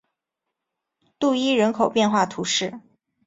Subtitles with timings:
[1.19, 2.81] 杜伊人口变化图示